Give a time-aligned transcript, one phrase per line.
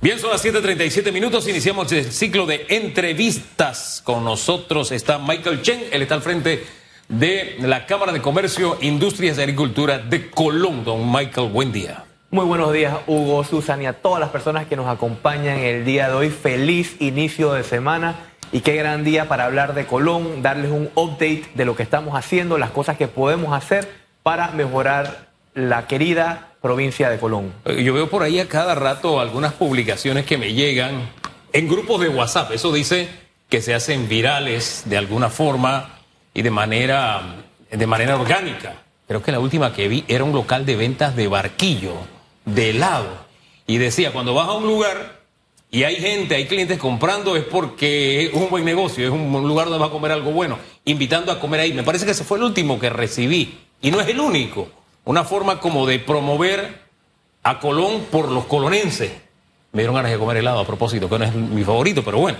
[0.00, 1.48] Bien, son las 7:37 minutos.
[1.48, 4.00] Iniciamos el ciclo de entrevistas.
[4.04, 5.86] Con nosotros está Michael Chen.
[5.90, 6.64] Él está al frente
[7.08, 10.84] de la Cámara de Comercio, Industrias y Agricultura de Colón.
[10.84, 12.04] Don Michael, buen día.
[12.30, 16.08] Muy buenos días, Hugo, Susan y a todas las personas que nos acompañan el día
[16.08, 16.30] de hoy.
[16.30, 18.14] Feliz inicio de semana
[18.52, 22.14] y qué gran día para hablar de Colón, darles un update de lo que estamos
[22.14, 23.88] haciendo, las cosas que podemos hacer
[24.22, 27.52] para mejorar la querida provincia de Colón.
[27.64, 31.10] Eh, yo veo por ahí a cada rato algunas publicaciones que me llegan
[31.52, 32.52] en grupos de WhatsApp.
[32.52, 33.08] Eso dice
[33.48, 35.98] que se hacen virales de alguna forma
[36.34, 37.36] y de manera,
[37.70, 38.82] de manera orgánica.
[39.06, 41.94] Creo que la última que vi era un local de ventas de barquillo,
[42.44, 43.26] de helado.
[43.66, 45.18] Y decía, cuando vas a un lugar
[45.70, 49.66] y hay gente, hay clientes comprando, es porque es un buen negocio, es un lugar
[49.66, 51.72] donde vas a comer algo bueno, invitando a comer ahí.
[51.72, 54.68] Me parece que ese fue el último que recibí y no es el único
[55.08, 56.82] una forma como de promover
[57.42, 59.10] a Colón por los colonenses.
[59.72, 62.36] Me dieron ganas de comer helado a propósito, que no es mi favorito, pero bueno,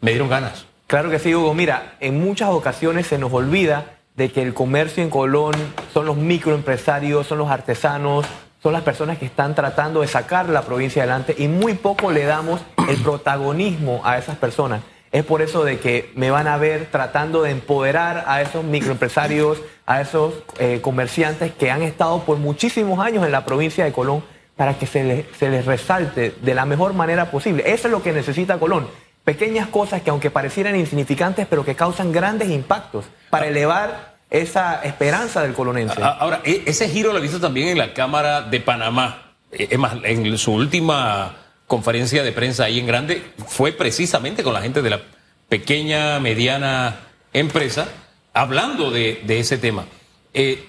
[0.00, 0.66] me dieron ganas.
[0.88, 1.54] Claro que sí, Hugo.
[1.54, 5.54] Mira, en muchas ocasiones se nos olvida de que el comercio en Colón
[5.94, 8.26] son los microempresarios, son los artesanos,
[8.60, 12.24] son las personas que están tratando de sacar la provincia adelante y muy poco le
[12.24, 14.82] damos el protagonismo a esas personas.
[15.12, 19.58] Es por eso de que me van a ver tratando de empoderar a esos microempresarios,
[19.84, 24.22] a esos eh, comerciantes que han estado por muchísimos años en la provincia de Colón
[24.56, 27.64] para que se les, se les resalte de la mejor manera posible.
[27.66, 28.88] Eso es lo que necesita Colón.
[29.24, 35.42] Pequeñas cosas que aunque parecieran insignificantes, pero que causan grandes impactos para elevar esa esperanza
[35.42, 36.00] del colonense.
[36.00, 39.34] Ahora, e, ese giro lo he visto también en la Cámara de Panamá.
[39.50, 41.34] Eh, es más, en su última
[41.70, 45.02] conferencia de prensa ahí en Grande fue precisamente con la gente de la
[45.48, 46.98] pequeña, mediana
[47.32, 47.86] empresa,
[48.34, 49.86] hablando de, ese tema.
[50.34, 50.66] Eh,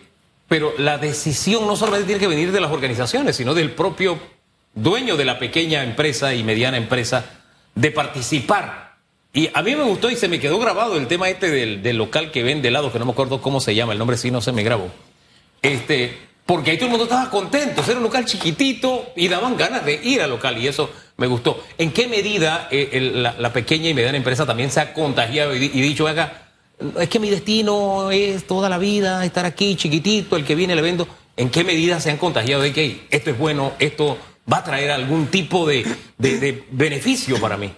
[0.47, 4.19] pero la decisión no solamente tiene que venir de las organizaciones, sino del propio
[4.75, 7.25] dueño de la pequeña empresa y mediana empresa
[7.73, 8.97] de participar.
[9.33, 12.29] Y a mí me gustó y se me quedó grabado el tema este del, local
[12.29, 14.51] que vende helado, que no me acuerdo cómo se llama, el nombre sí no se
[14.51, 14.91] me grabó.
[15.63, 16.15] Este,
[16.51, 20.01] porque ahí todo el mundo estaba contento, era un local chiquitito y daban ganas de
[20.03, 21.63] ir al local y eso me gustó.
[21.77, 26.09] ¿En qué medida eh, la, pequeña y mediana empresa también se ha contagiado y, dicho,
[26.09, 26.49] acá,
[26.99, 30.79] es que mi destino es toda la vida estar aquí chiquitito, el que viene al
[30.79, 31.07] evento?
[31.37, 34.17] ¿En qué medida se han contagiado de que esto es bueno, esto
[34.51, 35.85] va a traer algún tipo de,
[36.17, 37.71] de beneficio para mí?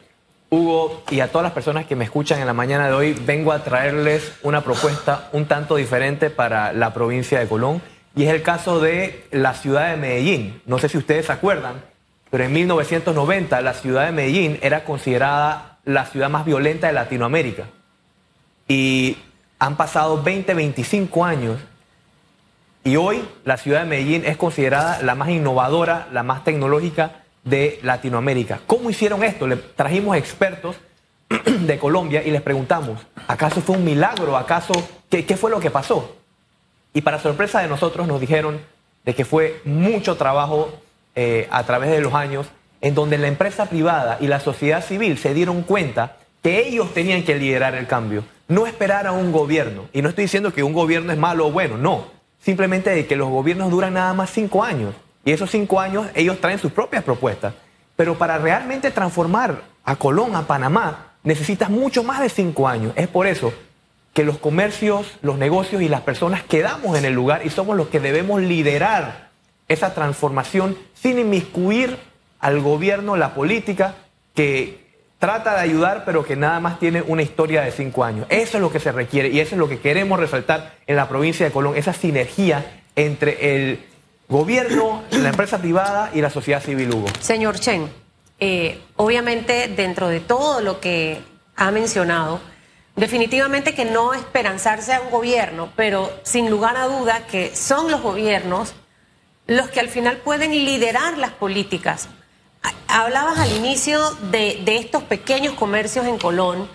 [0.50, 3.52] Hugo, y a todas las personas que me escuchan en la mañana de hoy, vengo
[3.52, 8.42] a traerles una propuesta un tanto diferente para la provincia de Colón y es el
[8.42, 10.62] caso de la ciudad de Medellín.
[10.66, 11.84] No sé si ustedes se acuerdan,
[12.30, 17.66] pero en 1990 la ciudad de Medellín era considerada la ciudad más violenta de Latinoamérica.
[18.68, 19.18] Y
[19.60, 21.60] han pasado 20, 25 años
[22.84, 27.80] y hoy la ciudad de Medellín es considerada la más innovadora, la más tecnológica de
[27.82, 28.62] Latinoamérica.
[28.68, 29.48] ¿Cómo hicieron esto?
[29.48, 30.76] Le trajimos expertos
[31.46, 34.38] de Colombia y les preguntamos, ¿acaso fue un milagro?
[34.38, 34.74] ¿Acaso
[35.10, 36.23] qué, qué fue lo que pasó?
[36.94, 38.62] Y para sorpresa de nosotros nos dijeron
[39.06, 40.72] de que fue mucho trabajo
[41.16, 42.48] eh, a través de los años
[42.82, 47.24] en donde la empresa privada y la sociedad civil se dieron cuenta que ellos tenían
[47.24, 49.86] que liderar el cambio, no esperar a un gobierno.
[49.94, 52.08] Y no estoy diciendo que un gobierno es malo o bueno, no.
[52.42, 54.94] Simplemente de que los gobiernos duran nada más cinco años.
[55.24, 57.54] Y esos cinco años ellos traen sus propias propuestas.
[57.96, 62.92] Pero para realmente transformar a Colón, a Panamá, necesitas mucho más de cinco años.
[62.98, 63.54] Es por eso
[64.14, 67.88] que los comercios, los negocios y las personas quedamos en el lugar y somos los
[67.88, 69.30] que debemos liderar
[69.68, 71.98] esa transformación sin inmiscuir
[72.40, 73.96] al gobierno, la política,
[74.36, 74.84] que
[75.18, 78.28] trata de ayudar, pero que nada más tiene una historia de cinco años.
[78.30, 81.08] Eso es lo que se requiere y eso es lo que queremos resaltar en la
[81.08, 83.80] provincia de Colón, esa sinergia entre el
[84.28, 87.08] gobierno, la empresa privada y la sociedad civil, Hugo.
[87.20, 87.90] Señor Chen,
[88.40, 91.22] eh, obviamente dentro de todo lo que
[91.56, 92.42] ha mencionado,
[92.96, 98.02] Definitivamente que no esperanzarse a un gobierno, pero sin lugar a duda que son los
[98.02, 98.74] gobiernos
[99.48, 102.08] los que al final pueden liderar las políticas.
[102.88, 106.70] Hablabas al inicio de, estos pequeños comercios en Colón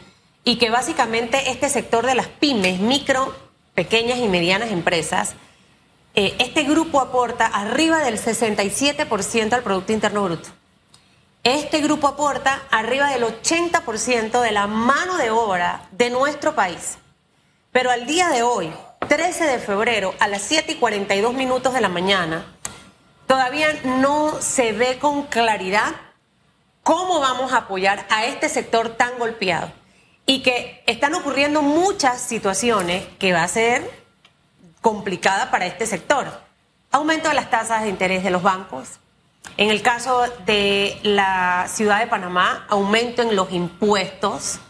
[0.45, 3.35] y que básicamente este sector de las pymes, micro,
[3.75, 5.35] pequeñas y medianas empresas,
[6.15, 10.51] eh, este grupo aporta arriba del 67% al Producto Interno Bruto.
[11.45, 16.99] Este grupo aporta arriba del 80% de la mano de obra de nuestro país.
[17.71, 18.73] Pero al día de hoy,
[19.07, 22.45] 13 de febrero, a las 7 y 42 minutos de la mañana,
[23.27, 25.95] todavía no se ve con claridad
[26.83, 29.71] cómo vamos a apoyar a este sector tan golpeado.
[30.27, 33.89] Y que están ocurriendo muchas situaciones que va a ser
[34.81, 36.27] complicada para este sector.
[36.91, 38.99] Aumento de las tasas de interés de los bancos,
[39.57, 44.61] En el caso de la ciudad de Panamá, aumento en los impuestos.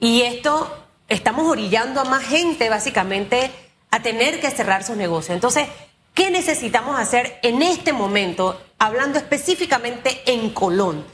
[0.00, 0.74] Y esto
[1.08, 3.50] estamos orillando a más gente básicamente
[3.90, 5.34] a tener que cerrar sus negocios.
[5.34, 5.68] Entonces,
[6.14, 11.04] ¿qué necesitamos hacer en este momento, hablando específicamente en Colón,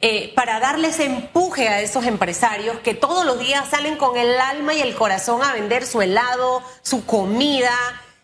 [0.00, 4.72] eh, para darles empuje a esos empresarios que todos los días salen con el alma
[4.72, 7.74] y el corazón a vender su helado, su comida,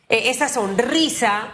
[0.09, 1.53] eh, esa sonrisa?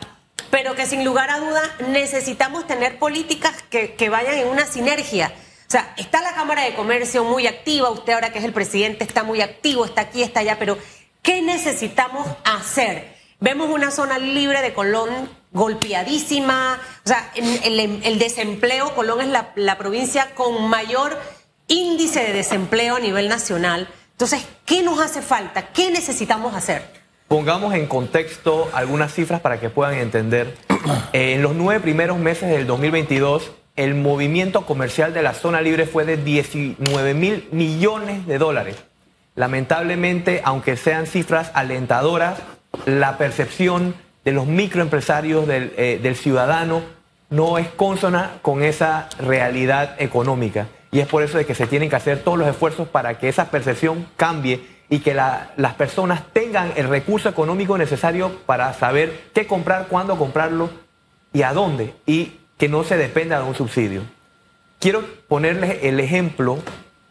[0.50, 5.32] Pero que sin lugar a duda necesitamos tener políticas que, vayan en una sinergia.
[5.68, 9.04] O sea, está la Cámara de Comercio muy activa, usted ahora que es el presidente
[9.04, 10.76] está muy activo, está aquí, está allá, pero
[11.22, 13.16] ¿qué necesitamos hacer?
[13.38, 19.78] Vemos una zona libre de Colón golpeadísima, o sea, el desempleo, Colón es la, la
[19.78, 21.18] provincia con mayor
[21.68, 23.88] índice de desempleo a nivel nacional.
[24.12, 25.68] Entonces, ¿qué nos hace falta?
[25.68, 26.99] ¿Qué necesitamos hacer?
[27.30, 30.56] Pongamos en contexto algunas cifras para que puedan entender.
[31.12, 35.86] Eh, en los nueve primeros meses del 2022, el movimiento comercial de la zona libre
[35.86, 38.76] fue de 19 mil millones de dólares.
[39.36, 42.40] Lamentablemente, aunque sean cifras alentadoras,
[42.86, 43.94] la percepción
[44.24, 46.82] de los microempresarios, del, eh, del ciudadano,
[47.28, 50.66] no es consona con esa realidad económica.
[50.90, 53.28] Y es por eso de que se tienen que hacer todos los esfuerzos para que
[53.28, 59.28] esa percepción cambie y que la, las personas tengan el recurso económico necesario para saber
[59.32, 60.68] qué comprar, cuándo comprarlo
[61.32, 64.02] y a dónde, y que no se dependa de un subsidio.
[64.80, 66.58] Quiero ponerles el ejemplo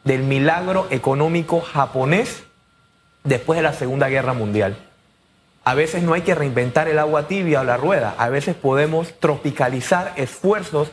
[0.04, 2.44] del milagro económico japonés
[3.24, 4.76] después de la Segunda Guerra Mundial.
[5.64, 9.18] A veces no hay que reinventar el agua tibia o la rueda, a veces podemos
[9.20, 10.92] tropicalizar esfuerzos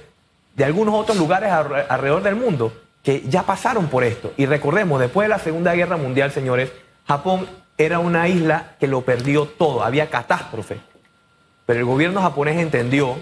[0.55, 2.73] de algunos otros lugares alrededor del mundo
[3.06, 4.32] que ya pasaron por esto.
[4.37, 6.73] Y recordemos, después de la Segunda Guerra Mundial, señores,
[7.06, 7.47] Japón
[7.79, 10.81] era una isla que lo perdió todo, había catástrofe.
[11.67, 13.17] Pero el gobierno japonés entendió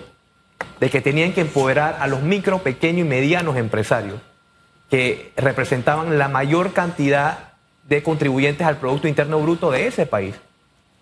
[0.80, 4.22] de que tenían que empoderar a los micro, pequeños y medianos empresarios,
[4.88, 7.52] que representaban la mayor cantidad
[7.86, 10.34] de contribuyentes al Producto Interno Bruto de ese país.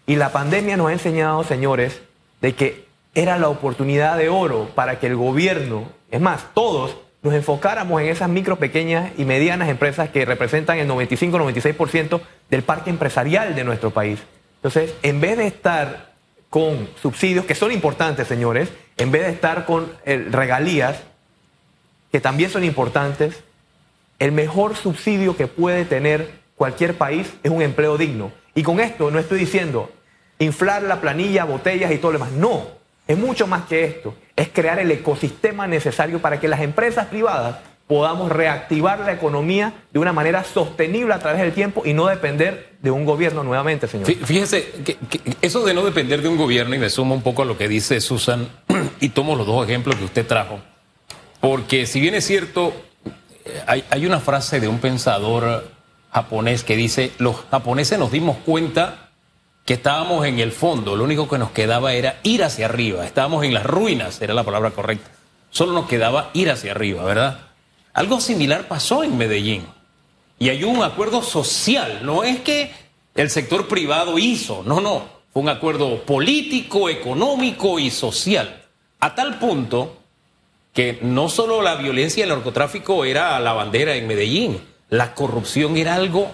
[0.09, 2.03] Y la pandemia nos ha enseñado, señores,
[2.41, 7.35] de que era la oportunidad de oro para que el gobierno, es más, todos nos
[7.35, 12.21] enfocáramos en esas micro, pequeñas y medianas empresas que representan el 95-96%
[12.51, 14.21] del parque empresarial de nuestro país.
[14.57, 16.13] Entonces, en vez de estar
[16.51, 21.03] con subsidios, que son importantes, señores, en vez de estar con eh, regalías,
[22.11, 23.43] que también son importantes,
[24.19, 28.33] el mejor subsidio que puede tener cualquier país es un empleo digno.
[28.55, 29.91] Y con esto no estoy diciendo
[30.39, 32.33] inflar la planilla, botellas y todo lo demás.
[32.33, 32.67] No,
[33.13, 34.15] es mucho más que esto.
[34.37, 37.57] Es crear el ecosistema necesario para que las empresas privadas
[37.87, 42.77] podamos reactivar la economía de una manera sostenible a través del tiempo y no depender
[42.81, 44.07] de un gobierno nuevamente, señor.
[44.07, 44.97] Fíjese, que,
[45.43, 47.69] eso de no depender de un gobierno, y me sumo un poco a lo que
[47.69, 48.49] dice Susan,
[49.01, 50.61] y tomo los dos ejemplos que usted trajo,
[51.41, 52.73] porque si bien es cierto,
[53.67, 55.69] hay, hay una frase de un pensador
[56.13, 59.02] japonés que dice, los japoneses nos dimos cuenta
[59.65, 63.45] que estábamos en el fondo, lo único que nos quedaba era ir hacia arriba, estábamos
[63.45, 65.11] en las ruinas, era la palabra correcta,
[65.51, 67.39] solo nos quedaba ir hacia arriba, ¿verdad?
[67.93, 69.67] Algo similar pasó en Medellín.
[70.39, 72.73] Y hay un acuerdo social, no es que
[73.15, 78.65] el sector privado hizo, no, no, fue un acuerdo político, económico y social,
[78.99, 79.99] a tal punto
[80.73, 85.77] que no solo la violencia y el narcotráfico era la bandera en Medellín, la corrupción
[85.77, 86.33] era algo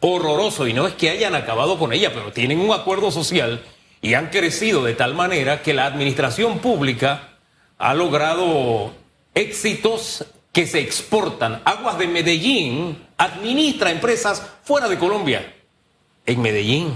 [0.00, 3.62] horroroso y no es que hayan acabado con ella, pero tienen un acuerdo social
[4.00, 7.30] y han crecido de tal manera que la administración pública
[7.78, 8.92] ha logrado
[9.34, 11.62] éxitos que se exportan.
[11.64, 15.54] Aguas de Medellín administra empresas fuera de Colombia,
[16.26, 16.92] en Medellín.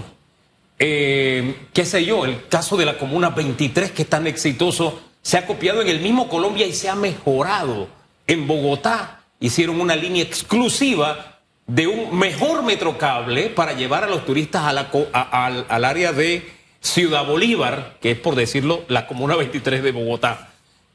[0.78, 5.38] Eh, qué sé yo, el caso de la Comuna 23 que es tan exitoso, se
[5.38, 7.88] ha copiado en el mismo Colombia y se ha mejorado.
[8.26, 11.31] En Bogotá hicieron una línea exclusiva
[11.74, 16.46] de un mejor metrocable para llevar a los turistas al, área de
[16.82, 20.50] Ciudad Bolívar, que es por decirlo la Comuna 23 de Bogotá.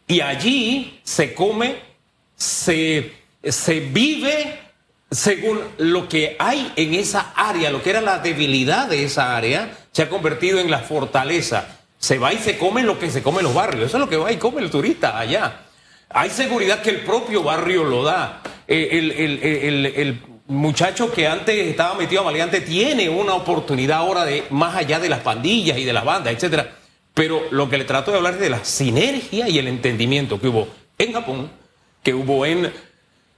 [0.08, 1.78] Y allí se come,
[2.36, 3.12] se,
[3.44, 4.60] se vive
[5.10, 9.76] según lo que hay en esa área, lo que era la debilidad de esa área,
[9.92, 11.80] se ha convertido en la fortaleza.
[11.98, 13.88] Se va y se come lo que se come en los barrios.
[13.88, 15.62] Eso es lo que va y come el turista allá.
[16.10, 18.44] Hay seguridad que el propio barrio lo da.
[18.68, 18.90] Eh,
[19.96, 25.00] el muchacho que antes estaba metido a maleante tiene una oportunidad ahora de más allá
[25.00, 26.76] de las pandillas y de las bandas, etcétera.
[27.14, 30.48] Pero lo que le trato de hablar es de la sinergia y el entendimiento que
[30.48, 31.50] hubo en Japón,
[32.04, 32.72] que hubo en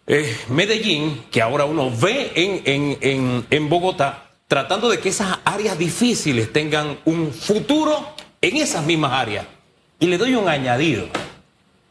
[0.08, 5.40] eh, Medellín, que ahora uno ve en, en, en, en Bogotá, tratando de que esas
[5.46, 9.46] áreas difíciles tengan un futuro en esas mismas áreas.
[10.00, 11.08] Y le doy un añadido.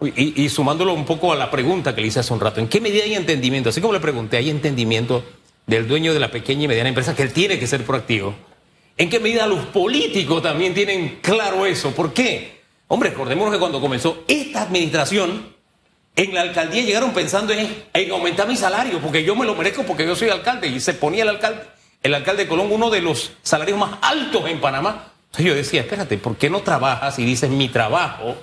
[0.01, 2.69] Y, y, sumándolo un poco a la pregunta que le hice hace un rato, ¿en
[2.69, 3.71] qué medida hay entendimiento?
[3.71, 5.25] Así como le pregunté, ¿hay entendimiento
[5.67, 8.35] del dueño de la pequeña y mediana empresa que él tiene que ser proactivo?
[8.97, 11.91] ¿En qué medida los políticos también tienen claro eso?
[11.93, 12.63] ¿Por qué?
[12.87, 15.55] Hombre, recordémonos que cuando comenzó esta administración,
[16.17, 19.85] en la alcaldía llegaron pensando en, en, aumentar mi salario, porque yo me lo merezco
[19.85, 20.69] porque yo soy alcalde.
[20.69, 21.63] Y se ponía el alcalde,
[22.03, 25.13] el alcalde de Colón, uno de los salarios más altos en Panamá.
[25.27, 28.37] Entonces yo decía, espérate, ¿por qué no trabajas y dices mi trabajo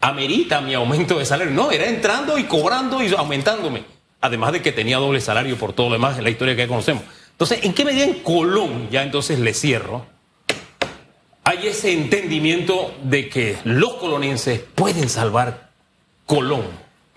[0.00, 1.52] amerita mi aumento de salario.
[1.52, 3.84] No, era entrando y cobrando y aumentándome.
[4.20, 7.04] Además de que tenía doble salario por todo lo demás en la historia que conocemos.
[7.32, 10.04] Entonces, ¿en qué medida en Colón, ya entonces le cierro,
[11.44, 15.70] hay ese entendimiento de que los colonenses pueden salvar
[16.26, 16.64] Colón?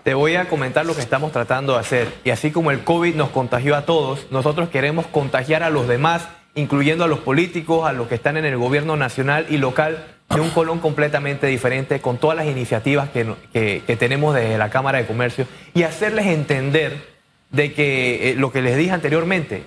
[0.02, 2.12] Te voy a comentar lo que estamos tratando de hacer.
[2.24, 6.28] Y así como el COVID nos contagió a todos, nosotros queremos contagiar a los demás,
[6.54, 10.40] incluyendo a los políticos, a los que están en el gobierno nacional y local, de
[10.40, 15.46] un Colón completamente diferente, con todas las iniciativas que, tenemos desde la Cámara de Comercio,
[15.74, 17.14] y hacerles entender
[17.50, 19.64] de que eh, lo que les dije anteriormente,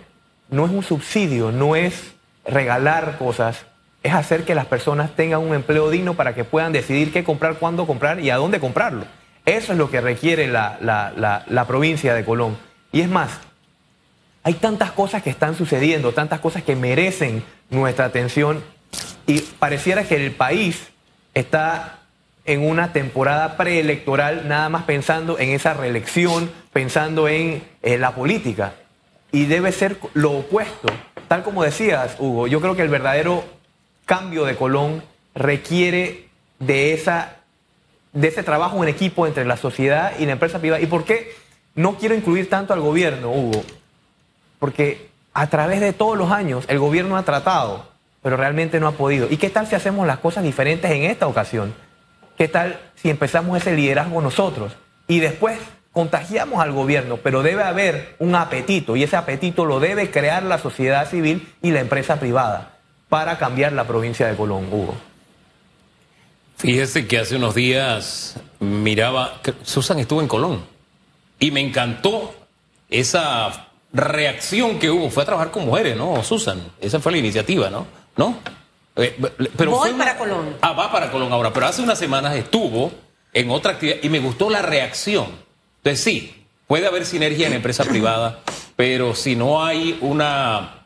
[0.50, 2.14] no es un subsidio, no es
[2.46, 3.66] regalar cosas,
[4.04, 7.56] es hacer que las personas tengan un empleo digno para que puedan decidir qué comprar,
[7.56, 9.06] cuándo comprar y a dónde comprarlo.
[9.46, 10.78] Eso es lo que requiere la,
[11.48, 12.58] la provincia de Colón.
[12.92, 13.40] Y es más,
[14.44, 18.64] hay tantas cosas que están sucediendo, tantas cosas que merecen nuestra atención
[19.28, 20.88] y pareciera que el país
[21.34, 22.00] está
[22.46, 28.74] en una temporada preelectoral nada más pensando en esa reelección, pensando en eh, la política.
[29.34, 30.88] Y debe ser lo opuesto.
[31.28, 33.44] Tal como decías, Hugo, yo creo que el verdadero
[34.06, 35.04] cambio de Colón
[35.36, 36.30] requiere
[36.60, 37.36] de, esa,
[38.14, 40.82] de ese trabajo en equipo entre la sociedad y la empresa privada.
[40.82, 41.36] ¿Y por qué
[41.76, 43.62] no quiero incluir tanto al gobierno, Hugo?
[44.58, 47.97] Porque a través de todos los años el gobierno ha tratado
[48.28, 49.30] pero realmente no ha podido.
[49.32, 51.74] ¿Y qué tal si hacemos las cosas diferentes en esta ocasión?
[52.38, 54.74] ¿Qué tal si empezamos ese liderazgo nosotros
[55.08, 55.58] y después
[55.94, 60.58] contagiamos al gobierno, pero debe haber un apetito y ese apetito lo debe crear la
[60.58, 62.74] sociedad civil y la empresa privada
[63.08, 64.96] para cambiar la provincia de Colón, Hugo?
[66.58, 70.66] Fíjese que hace unos días miraba, Susan estuvo en Colón
[71.40, 72.36] y me encantó
[72.90, 75.10] esa reacción que hubo.
[75.10, 76.62] Fue a trabajar con mujeres, ¿no, Susan?
[76.82, 77.88] Esa fue la iniciativa, ¿no?
[78.18, 78.38] ¿No?
[78.96, 79.16] Eh,
[79.56, 80.56] pero Voy para Colón.
[80.62, 82.92] Ah, va para Colón ahora, pero hace unas semanas estuvo
[83.34, 85.28] en otra actividad y me gustó la reacción.
[85.78, 88.40] Entonces sí, puede haber sinergia en empresa privada,
[88.76, 90.86] pero si no hay una,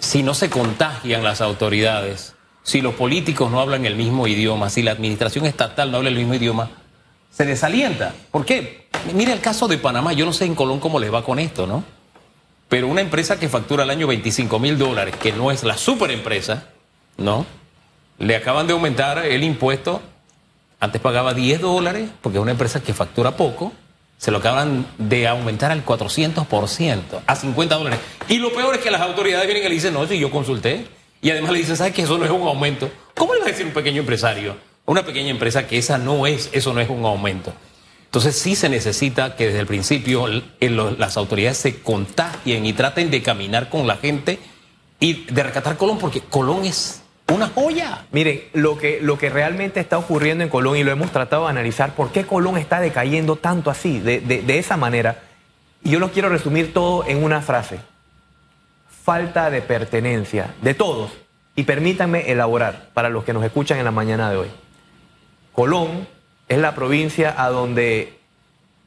[0.00, 4.82] si no se contagian las autoridades, si los políticos no hablan el mismo idioma, si
[4.82, 6.70] la administración estatal no habla el mismo idioma,
[7.30, 8.14] se desalienta.
[8.30, 8.88] ¿Por qué?
[9.12, 11.66] Mire el caso de Panamá, yo no sé en Colón cómo les va con esto,
[11.66, 11.84] ¿no?
[12.68, 16.68] Pero una empresa que factura al año 25 mil dólares, que no es la superempresa,
[17.16, 17.46] ¿no?
[18.18, 20.02] Le acaban de aumentar el impuesto.
[20.80, 23.72] Antes pagaba 10 dólares, porque es una empresa que factura poco.
[24.18, 27.98] Se lo acaban de aumentar al 400%, a 50 dólares.
[28.28, 30.86] Y lo peor es que las autoridades vienen y le dicen, no, si yo consulté.
[31.20, 32.90] Y además le dicen, ¿sabes que eso no es un aumento?
[33.14, 34.56] ¿Cómo le va a decir un pequeño empresario?
[34.86, 37.52] Una pequeña empresa que esa no es, eso no es un aumento.
[38.14, 43.22] Entonces sí se necesita que desde el principio las autoridades se contagien y traten de
[43.24, 44.38] caminar con la gente
[45.00, 48.06] y de rescatar Colón, porque Colón es una joya.
[48.12, 51.50] Miren, lo que, lo que realmente está ocurriendo en Colón, y lo hemos tratado de
[51.50, 55.24] analizar, ¿por qué Colón está decayendo tanto así, de, de esa manera?
[55.82, 57.80] Y yo lo quiero resumir todo en una frase.
[59.02, 61.10] Falta de pertenencia de todos.
[61.56, 64.50] Y permítanme elaborar para los que nos escuchan en la mañana de hoy.
[65.52, 66.13] Colón
[66.48, 68.18] es la provincia a donde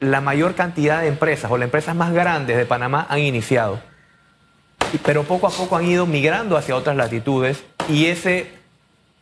[0.00, 3.80] la mayor cantidad de empresas o las empresas más grandes de Panamá han iniciado.
[5.04, 8.52] Pero poco a poco han ido migrando hacia otras latitudes y ese,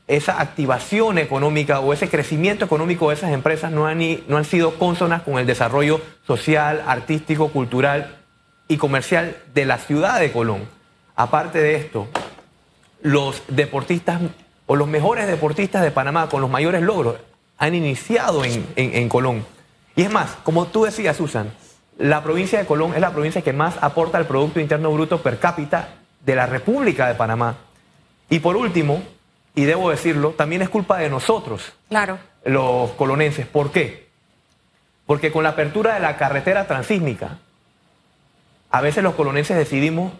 [0.07, 4.79] esa activación económica o ese crecimiento económico de esas empresas no han, no han sido
[4.79, 8.17] consonas con el desarrollo social, artístico, cultural
[8.69, 10.69] y comercial de la ciudad de Colón.
[11.17, 12.07] Aparte de esto,
[13.01, 14.21] los deportistas
[14.67, 17.17] o los mejores deportistas de Panamá con los mayores logros
[17.59, 19.45] han iniciado en, Colón.
[19.95, 21.51] Y es más, como tú decías, Susan,
[21.99, 25.39] la provincia de Colón es la provincia que más aporta al Producto Interno Bruto per
[25.39, 25.95] cápita
[26.25, 27.57] de la República de Panamá.
[28.29, 29.03] Y por último,
[29.55, 32.19] y debo decirlo, también es culpa de nosotros, claro.
[32.45, 33.47] los colonenses.
[33.47, 34.09] ¿Por qué?
[35.07, 37.39] Porque con la apertura de la carretera transísmica,
[38.71, 40.13] a veces los colonenses decidimos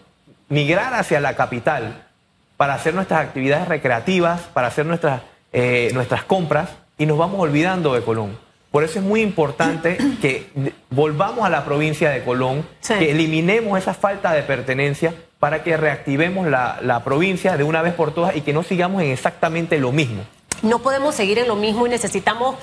[0.49, 2.07] migrar hacia la capital
[2.55, 5.21] para hacer nuestras actividades recreativas, para hacer nuestras,
[5.53, 8.37] eh, nuestras compras, y nos vamos olvidando de Colón.
[8.71, 10.49] Por eso es muy importante que
[10.89, 16.47] volvamos a la provincia de Colón, que eliminemos esa falta de pertenencia para que reactivemos
[16.47, 19.91] la, la, provincia de una vez por todas y que no sigamos en exactamente lo
[19.91, 20.23] mismo.
[20.63, 22.55] No podemos seguir en lo mismo y necesitamos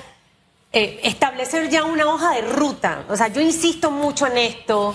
[0.77, 3.05] eh, establecer ya una hoja de ruta.
[3.07, 4.93] O sea, yo insisto mucho en esto,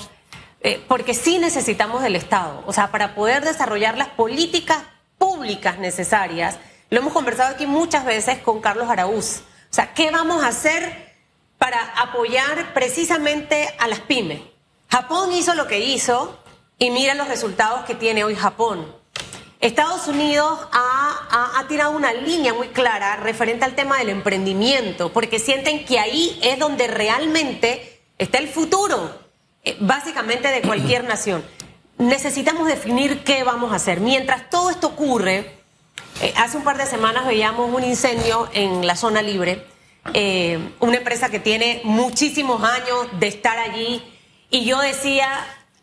[0.60, 2.62] eh, porque sí necesitamos del Estado.
[2.66, 4.82] O sea, para poder desarrollar las políticas
[5.16, 6.58] públicas necesarias,
[6.90, 9.42] lo hemos conversado aquí muchas veces con Carlos Araúz.
[9.70, 11.14] O sea, ¿qué vamos a hacer
[11.56, 14.42] para apoyar precisamente a las pymes?
[14.88, 16.36] Japón hizo lo que hizo
[16.78, 18.92] y mira los resultados que tiene hoy Japón.
[19.60, 25.84] Estados Unidos ha, tirado una línea muy clara referente al tema del emprendimiento, porque sienten
[25.84, 29.20] que ahí es donde realmente está el futuro,
[29.62, 31.44] eh, básicamente de cualquier nación.
[31.98, 34.00] Necesitamos definir qué vamos a hacer.
[34.00, 35.59] Mientras todo esto ocurre,
[36.20, 39.66] eh, hace un par de semanas veíamos un incendio en la zona libre,
[40.14, 44.02] eh, una empresa que tiene muchísimos años de estar allí,
[44.50, 45.28] y yo decía,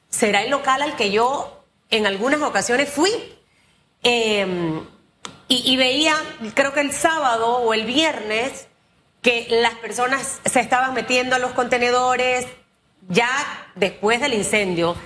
[0.10, 3.12] ¿será el local al que yo en algunas ocasiones fui?
[4.04, 4.82] Em,
[5.50, 6.16] y, veía,
[6.54, 8.68] creo que el sábado o el viernes,
[9.22, 12.46] que las personas se estaban metiendo a los contenedores
[13.08, 13.30] ya
[13.76, 14.98] después del incendio.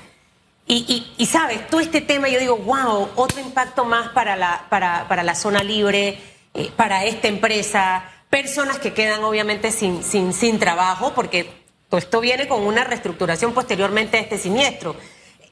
[0.74, 5.22] Y, sabes, todo este tema, yo digo, wow, otro impacto más para la, para, para
[5.22, 6.18] la zona libre,
[6.54, 11.50] eh, para esta empresa, personas que quedan obviamente sin, sin, sin trabajo, porque
[11.90, 14.96] todo esto viene con una reestructuración posteriormente a este siniestro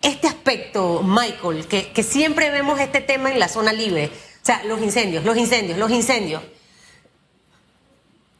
[0.02, 4.10] este aspecto, Michael, que, siempre vemos este tema en la zona libre,
[4.42, 6.42] o sea, los incendios, los incendios, los incendios.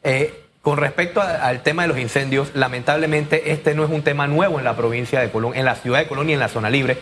[0.04, 4.60] Eh, con respecto al tema de los incendios, lamentablemente este no es un tema nuevo
[4.60, 6.96] en la provincia de Colón, en la ciudad de Colón y en la zona libre,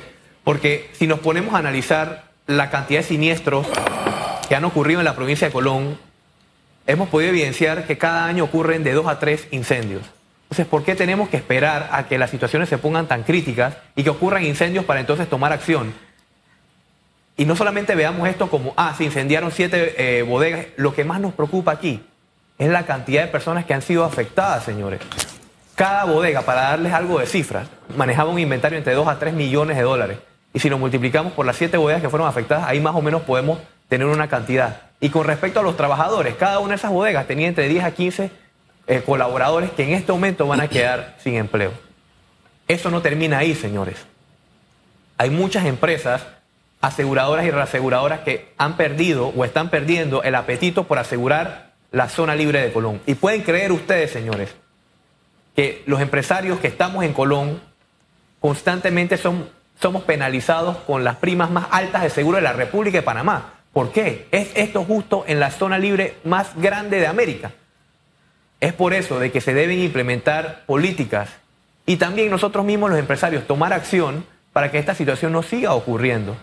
[0.45, 3.67] porque si nos ponemos a analizar la cantidad de siniestros
[4.47, 5.97] que han ocurrido en la provincia de Colón,
[6.85, 10.03] hemos podido evidenciar que cada año ocurren de dos a tres incendios.
[10.43, 14.03] Entonces, ¿por qué tenemos que esperar a que las situaciones se pongan tan críticas y
[14.03, 15.93] que ocurran incendios para entonces tomar acción?
[17.35, 21.19] Y no solamente veamos esto como, ah, se incendiaron siete eh, bodegas, lo que más
[21.19, 22.01] nos preocupa aquí
[22.57, 25.01] es la cantidad de personas que han sido afectadas, señores.
[25.75, 29.77] Cada bodega, para darles algo de cifras, manejaba un inventario entre 2 a 3 millones
[29.77, 30.17] de dólares.
[30.53, 33.21] Y si lo multiplicamos por las siete bodegas que fueron afectadas, ahí más o menos
[33.21, 34.81] podemos tener una cantidad.
[34.99, 37.91] Y con respecto a los trabajadores, cada una de esas bodegas tenía entre 10 a
[37.91, 38.31] 15
[38.87, 41.71] eh, colaboradores que en este momento van a quedar sin empleo.
[42.67, 43.97] Eso no termina ahí, señores.
[45.19, 46.25] Hay muchas empresas
[46.81, 52.35] aseguradoras y reaseguradoras que han perdido o están perdiendo el apetito por asegurar la zona
[52.35, 53.01] libre de Colón.
[53.05, 54.55] Y pueden creer ustedes, señores,
[55.55, 57.61] que los empresarios que estamos en Colón
[58.39, 63.03] constantemente son, somos penalizados con las primas más altas de seguro de la República de
[63.03, 63.53] Panamá.
[63.73, 64.27] ¿Por qué?
[64.31, 67.51] Es esto justo en la zona libre más grande de América.
[68.59, 71.29] Es por eso de que se deben implementar políticas
[71.85, 76.35] y también nosotros mismos los empresarios tomar acción para que esta situación no siga ocurriendo,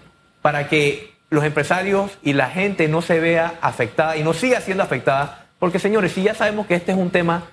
[0.43, 4.83] para que los empresarios y la gente no se vea afectada y no siga siendo
[4.83, 7.44] afectada, porque señores, si ya sabemos que este es un tema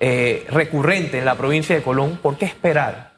[0.00, 3.10] eh, recurrente en la provincia de Colón, ¿por qué esperar?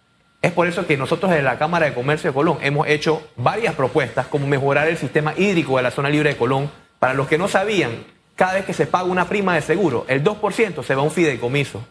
[0.43, 3.75] Es por eso que nosotros desde la Cámara de Comercio de Colón hemos hecho varias
[3.75, 6.71] propuestas como mejorar el sistema hídrico de la zona libre de Colón.
[6.99, 10.25] Para los que no sabían, cada vez que se paga una prima de seguro, el
[10.25, 11.85] 2% se va a un fideicomiso.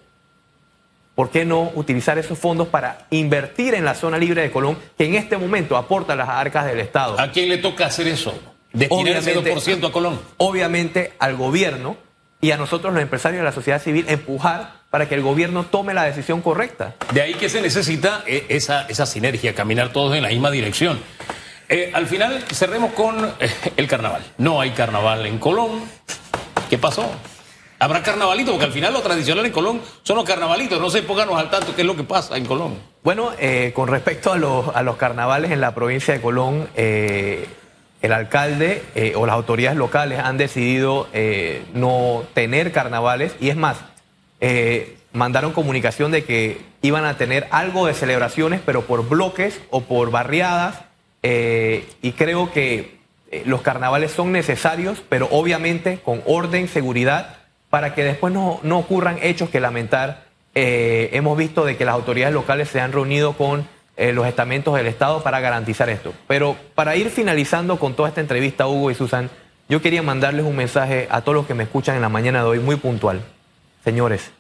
[1.22, 5.06] ¿Por qué no utilizar esos fondos para invertir en la zona libre de Colón, que
[5.06, 7.20] en este momento aporta las arcas del Estado?
[7.20, 8.34] ¿A quién le toca hacer eso?
[8.74, 10.20] ¿Destinar ese 2% a Colón?
[10.38, 11.96] Obviamente al gobierno
[12.42, 15.94] y a nosotros los empresarios de la sociedad civil empujar para que el gobierno tome
[15.94, 16.96] la decisión correcta.
[17.14, 21.00] De ahí que se necesita eh, esa, esa sinergia, caminar todos en la misma dirección.
[21.70, 24.24] Eh, al final cerremos con eh, el carnaval.
[24.40, 25.84] No hay carnaval en Colón.
[26.68, 27.12] ¿Qué pasó?
[27.82, 30.80] Habrá carnavalito, porque al final lo tradicional en Colón son los carnavalitos.
[30.80, 32.78] No sé, pónganos al tanto qué es lo que pasa en Colón.
[33.04, 37.48] Bueno, eh, con respecto a los, a los, carnavales en la provincia de Colón, eh,
[38.04, 41.08] el alcalde eh, o las autoridades locales han decidido
[41.74, 43.78] no tener carnavales y es más,
[45.12, 50.12] mandaron comunicación de que iban a tener algo de celebraciones, pero por bloques o por
[50.12, 50.82] barriadas
[51.24, 53.00] y creo que
[53.46, 57.41] los carnavales son necesarios, pero obviamente con orden, seguridad,
[57.72, 60.26] para que después no, ocurran hechos que lamentar.
[60.54, 64.76] Eh, hemos visto de que las autoridades locales se han reunido con eh, los estamentos
[64.76, 66.14] del Estado para garantizar esto.
[66.28, 69.30] Pero para ir finalizando con toda esta entrevista, Hugo y Susan,
[69.70, 72.50] yo quería mandarles un mensaje a todos los que me escuchan en la mañana de
[72.50, 73.22] hoy muy puntual.
[73.86, 74.32] Señores,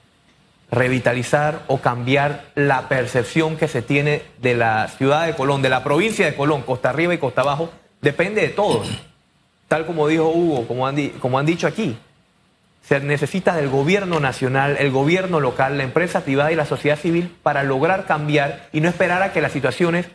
[0.70, 5.86] revitalizar o cambiar la percepción que se tiene de la ciudad de Colón, de la
[5.86, 7.70] provincia de Colón, Costa Arriba y Costa Abajo,
[8.02, 8.90] depende de todos.
[9.70, 11.98] Tal como dijo Hugo, como han, como han dicho aquí,
[12.82, 17.36] se necesita del gobierno nacional, el gobierno local, la empresa privada y la sociedad civil
[17.44, 20.08] para lograr cambiar y no esperar a que las situaciones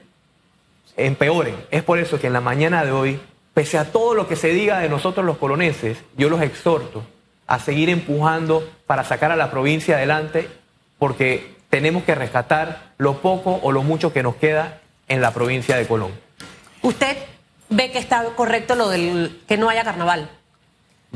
[0.96, 1.56] empeoren.
[1.70, 3.20] Es por eso que en la mañana de hoy,
[3.54, 7.04] pese a todo lo que se diga de nosotros los colonenses, yo los exhorto
[7.46, 10.48] a seguir empujando para sacar a la provincia adelante,
[10.98, 15.76] porque tenemos que rescatar lo poco o lo mucho que nos queda en la provincia
[15.76, 16.12] de Colón.
[16.82, 17.16] ¿Usted
[17.68, 20.30] ve que está correcto lo del que no haya carnaval?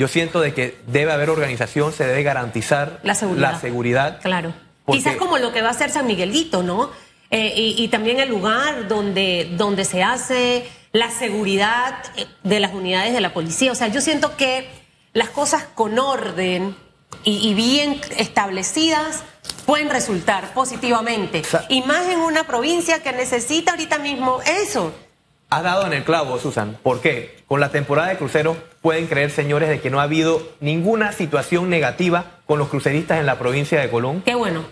[0.00, 3.52] Yo siento de que debe haber organización, se debe garantizar La seguridad.
[3.52, 4.18] la seguridad.
[4.22, 4.54] Claro.
[4.86, 6.90] Porque- Quizás como lo que va a hacer San Miguelito, ¿no?
[7.30, 12.72] Eh, y, y también el lugar donde, donde se hace la seguridad eh, de las
[12.72, 13.70] unidades de la policía.
[13.72, 14.66] O sea, yo siento que
[15.12, 16.74] las cosas con orden
[17.22, 19.22] y, y bien establecidas
[19.66, 21.42] pueden resultar positivamente.
[21.68, 24.94] Y más en una provincia que necesita ahorita mismo eso.
[25.50, 26.76] Has dado en el clavo, Susan.
[26.82, 27.38] ¿Por qué?
[27.48, 31.68] Con la temporada de cruceros pueden creer, señores, de que no ha habido ninguna situación
[31.68, 34.22] negativa con los cruceristas en la provincia de Colón.
[34.24, 34.62] Qué bueno.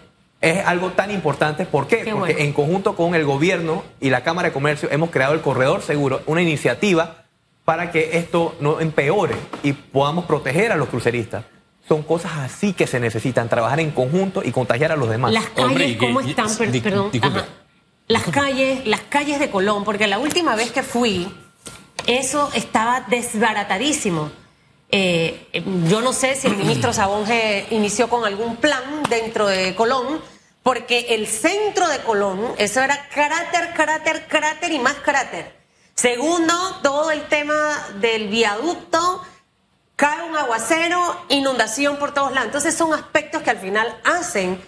[0.40, 1.66] Es algo tan importante.
[1.66, 2.02] ¿Por qué?
[2.04, 2.38] Qué Porque bueno.
[2.38, 6.20] en conjunto con el gobierno y la Cámara de Comercio hemos creado el Corredor Seguro,
[6.26, 7.24] una iniciativa
[7.64, 11.44] para que esto no empeore y podamos proteger a los cruceristas.
[11.88, 15.32] Son cosas así que se necesitan, trabajar en conjunto y contagiar a los demás.
[15.32, 16.56] Las calles, Hombre, ¿cómo y- están?
[16.56, 17.10] Per- di- perdón.
[17.10, 17.40] disculpe.
[18.08, 21.30] Las calles, las calles de Colón, porque la última vez que fui,
[22.06, 24.32] eso estaba desbaratadísimo.
[24.90, 30.22] Eh, yo no sé si el ministro Sabonge inició con algún plan dentro de Colón,
[30.62, 35.54] porque el centro de Colón, eso era cráter, cráter, cráter y más cráter.
[35.94, 39.22] Segundo, todo el tema del viaducto,
[39.96, 42.46] cae un aguacero, inundación por todos lados.
[42.46, 44.58] Entonces son aspectos que al final hacen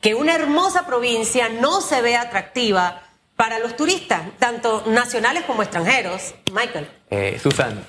[0.00, 3.02] que una hermosa provincia no se vea atractiva
[3.36, 6.34] para los turistas, tanto nacionales como extranjeros.
[6.52, 6.88] Michael.
[7.10, 7.84] Eh, Susan,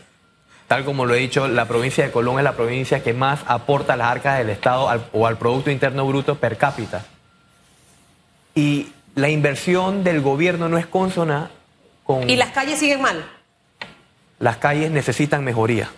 [0.67, 3.93] tal como lo he dicho, la provincia de Colón es la provincia que más aporta
[3.93, 7.03] a las arcas del Estado al- o al Producto Interno Bruto per cápita.
[8.55, 11.49] Y la inversión del gobierno no es consona
[12.03, 12.29] con...
[12.29, 13.25] Y las calles siguen mal.
[14.39, 15.89] Las calles necesitan mejoría.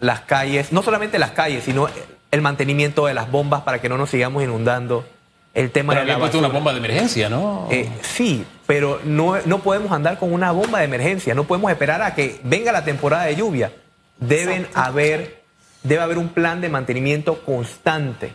[0.00, 1.88] Las calles, no solamente las calles, sino
[2.30, 5.06] el mantenimiento de las bombas para que no nos sigamos inundando.
[5.54, 6.58] El tema Pero de la puesto una basura.
[6.58, 7.68] bomba de emergencia, ¿no?
[7.70, 12.00] Eh, sí, pero no, no podemos andar con una bomba de emergencia, no podemos esperar
[12.00, 13.70] a que venga la temporada de lluvia.
[14.18, 14.80] Deben Exacto.
[14.80, 15.42] haber,
[15.82, 18.32] debe haber un plan de mantenimiento constante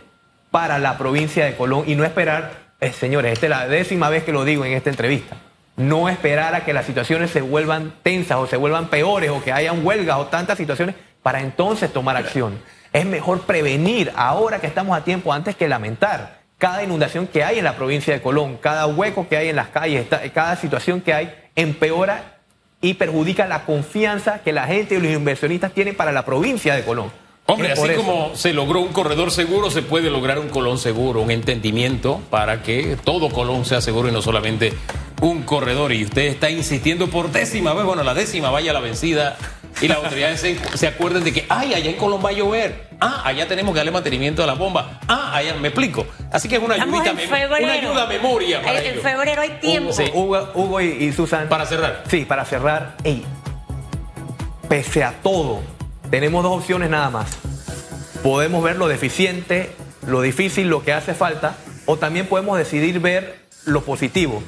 [0.52, 4.22] para la provincia de Colón y no esperar, eh, señores, esta es la décima vez
[4.22, 5.36] que lo digo en esta entrevista,
[5.76, 9.52] no esperar a que las situaciones se vuelvan tensas o se vuelvan peores o que
[9.52, 12.58] hayan huelgas o tantas situaciones para entonces tomar acción.
[12.92, 17.58] Es mejor prevenir ahora que estamos a tiempo antes que lamentar cada inundación que hay
[17.58, 21.14] en la provincia de Colón, cada hueco que hay en las calles, cada situación que
[21.14, 22.38] hay empeora
[22.80, 26.84] y perjudica la confianza que la gente y los inversionistas tienen para la provincia de
[26.84, 27.10] Colón.
[27.46, 28.02] Hombre, así eso.
[28.02, 32.62] como se logró un corredor seguro, se puede lograr un Colón seguro, un entendimiento para
[32.62, 34.74] que todo Colón sea seguro y no solamente
[35.22, 35.92] un corredor.
[35.92, 39.38] Y usted está insistiendo por décima vez, bueno, la décima vaya la vencida
[39.80, 42.87] y las autoridades se, se acuerden de que, ay, allá en Colón va a llover.
[43.00, 44.98] Ah, allá tenemos que darle mantenimiento a la bomba.
[45.06, 46.04] Ah, allá me explico.
[46.32, 47.64] Así que es una, ayudita, en mem- febrero.
[47.64, 49.02] una ayuda a memoria para En- ellos.
[49.04, 49.92] febrero hay tiempo.
[49.92, 50.04] Sí.
[50.12, 51.48] Hugo, Hugo y, y Susan.
[51.48, 52.02] Para cerrar.
[52.10, 52.96] Sí, para cerrar.
[53.04, 53.24] ey,
[54.68, 55.60] pese a todo,
[56.10, 57.28] tenemos dos opciones nada más.
[58.22, 59.70] Podemos ver lo deficiente,
[60.06, 61.54] lo difícil, lo que hace falta,
[61.86, 64.42] o también podemos decidir ver lo positivo.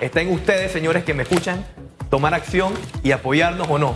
[0.00, 1.64] Está en ustedes, señores que me escuchan,
[2.10, 3.94] tomar acción y apoyarnos o no.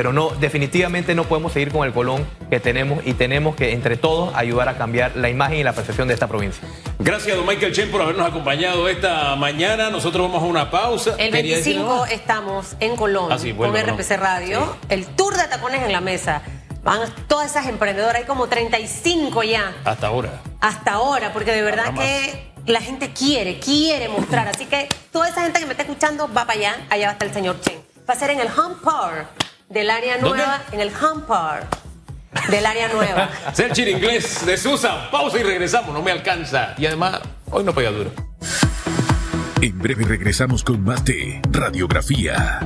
[0.00, 3.98] Pero no, definitivamente no podemos seguir con el colón que tenemos y tenemos que entre
[3.98, 6.66] todos ayudar a cambiar la imagen y la percepción de esta provincia.
[6.98, 9.90] Gracias, don Michael Chen, por habernos acompañado esta mañana.
[9.90, 11.16] Nosotros vamos a una pausa.
[11.18, 12.06] El ¿Quería decir 25 algo?
[12.06, 13.94] estamos en Colón Ah, sí, bueno, con.
[13.98, 14.74] RPC Radio.
[14.88, 16.40] El tour de tacones en la mesa.
[16.82, 20.40] Van todas esas emprendedoras, hay como 35 ya Hasta ahora.
[20.62, 24.48] hasta ahora, porque de verdad que la gente quiere, quiere mostrar.
[24.48, 27.12] Así que toda esa gente que me está escuchando va para allá, allá va a
[27.12, 27.78] estar el señor Chen.
[28.08, 29.28] Va a ser en el Home Park
[29.70, 30.36] del área ¿Dónde?
[30.36, 31.78] nueva, en el Home Park
[32.50, 33.30] del área nueva.
[33.52, 35.10] Sergio inglés de Susan.
[35.10, 35.94] Pausa y regresamos.
[35.94, 36.74] No me alcanza.
[36.76, 38.12] Y además, hoy no pega duro.
[39.62, 42.60] En breve regresamos con más de Radiografía.